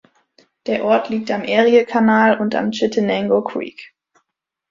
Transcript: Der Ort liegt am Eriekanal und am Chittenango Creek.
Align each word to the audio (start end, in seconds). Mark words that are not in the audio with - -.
Der 0.65 0.83
Ort 0.83 1.09
liegt 1.09 1.29
am 1.29 1.43
Eriekanal 1.43 2.39
und 2.39 2.55
am 2.55 2.71
Chittenango 2.71 3.43
Creek. 3.43 3.93